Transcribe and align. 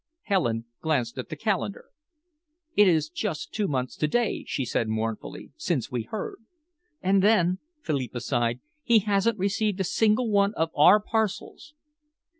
Helen 0.23 0.65
glanced 0.81 1.19
at 1.19 1.29
the 1.29 1.35
calendar. 1.35 1.85
"It 2.75 2.87
is 2.87 3.07
just 3.07 3.53
two 3.53 3.67
months 3.67 3.95
to 3.97 4.07
day," 4.07 4.43
she 4.47 4.65
said 4.65 4.87
mournfully, 4.89 5.51
"since 5.57 5.91
we 5.91 6.01
heard." 6.01 6.37
"And 7.03 7.21
then," 7.21 7.59
Philippa 7.83 8.21
sighed, 8.21 8.61
"he 8.81 8.97
hadn't 9.05 9.37
received 9.37 9.79
a 9.79 9.83
single 9.83 10.31
one 10.31 10.55
of 10.55 10.71
our 10.73 10.99
parcels." 10.99 11.75